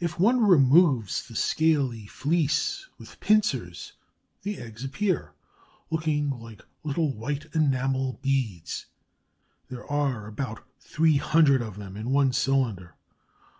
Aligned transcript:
If 0.00 0.18
one 0.18 0.40
removes 0.44 1.28
the 1.28 1.36
scaly 1.36 2.06
fleece 2.08 2.88
with 2.98 3.20
pincers 3.20 3.92
the 4.42 4.58
eggs 4.58 4.82
appear, 4.82 5.32
looking 5.90 6.28
like 6.30 6.66
little 6.82 7.14
white 7.14 7.46
enamel 7.54 8.18
beads. 8.20 8.86
There 9.68 9.88
are 9.88 10.26
about 10.26 10.64
three 10.80 11.18
hundred 11.18 11.62
of 11.62 11.76
them 11.76 11.96
in 11.96 12.10
one 12.10 12.32
cylinder. 12.32 12.96